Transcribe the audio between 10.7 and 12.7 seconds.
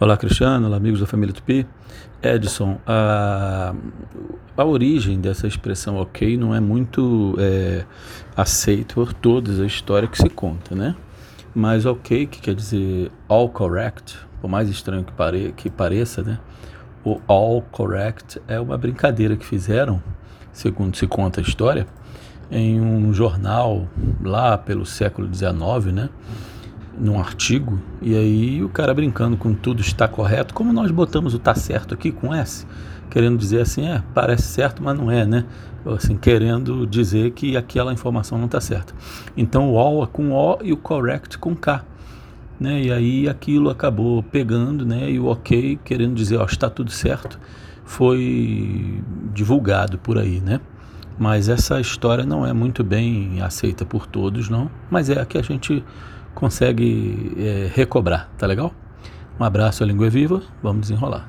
né? Mas ok, que quer